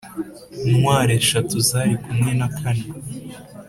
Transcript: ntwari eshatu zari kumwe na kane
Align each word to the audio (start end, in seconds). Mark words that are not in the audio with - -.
ntwari 0.75 1.11
eshatu 1.21 1.55
zari 1.69 1.93
kumwe 2.03 2.31
na 2.39 2.47
kane 2.57 2.85